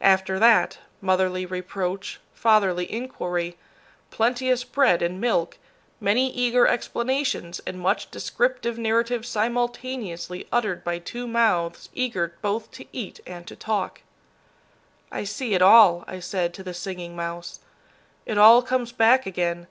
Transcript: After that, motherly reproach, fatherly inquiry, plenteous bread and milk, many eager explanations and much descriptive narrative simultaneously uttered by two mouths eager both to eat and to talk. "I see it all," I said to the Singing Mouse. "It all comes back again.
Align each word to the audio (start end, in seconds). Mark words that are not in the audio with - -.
After 0.00 0.38
that, 0.38 0.78
motherly 1.00 1.44
reproach, 1.44 2.20
fatherly 2.32 2.86
inquiry, 2.92 3.58
plenteous 4.12 4.62
bread 4.62 5.02
and 5.02 5.20
milk, 5.20 5.58
many 5.98 6.30
eager 6.32 6.64
explanations 6.64 7.60
and 7.66 7.80
much 7.80 8.08
descriptive 8.12 8.78
narrative 8.78 9.26
simultaneously 9.26 10.46
uttered 10.52 10.84
by 10.84 11.00
two 11.00 11.26
mouths 11.26 11.88
eager 11.92 12.38
both 12.40 12.70
to 12.70 12.86
eat 12.92 13.18
and 13.26 13.48
to 13.48 13.56
talk. 13.56 14.02
"I 15.10 15.24
see 15.24 15.54
it 15.54 15.60
all," 15.60 16.04
I 16.06 16.20
said 16.20 16.54
to 16.54 16.62
the 16.62 16.72
Singing 16.72 17.16
Mouse. 17.16 17.58
"It 18.26 18.38
all 18.38 18.62
comes 18.62 18.92
back 18.92 19.26
again. 19.26 19.66